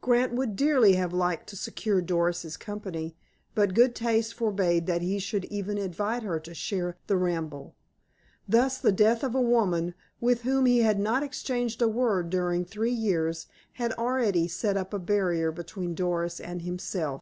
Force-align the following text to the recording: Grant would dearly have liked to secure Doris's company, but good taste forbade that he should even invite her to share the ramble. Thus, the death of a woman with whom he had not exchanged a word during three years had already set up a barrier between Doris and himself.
Grant 0.00 0.32
would 0.34 0.54
dearly 0.54 0.92
have 0.94 1.12
liked 1.12 1.48
to 1.48 1.56
secure 1.56 2.00
Doris's 2.00 2.56
company, 2.56 3.16
but 3.56 3.74
good 3.74 3.92
taste 3.96 4.32
forbade 4.32 4.86
that 4.86 5.02
he 5.02 5.18
should 5.18 5.46
even 5.46 5.78
invite 5.78 6.22
her 6.22 6.38
to 6.38 6.54
share 6.54 6.96
the 7.08 7.16
ramble. 7.16 7.74
Thus, 8.46 8.78
the 8.78 8.92
death 8.92 9.24
of 9.24 9.34
a 9.34 9.40
woman 9.40 9.94
with 10.20 10.42
whom 10.42 10.66
he 10.66 10.82
had 10.82 11.00
not 11.00 11.24
exchanged 11.24 11.82
a 11.82 11.88
word 11.88 12.30
during 12.30 12.64
three 12.64 12.92
years 12.94 13.48
had 13.72 13.92
already 13.94 14.46
set 14.46 14.76
up 14.76 14.94
a 14.94 14.98
barrier 15.00 15.50
between 15.50 15.96
Doris 15.96 16.38
and 16.38 16.62
himself. 16.62 17.20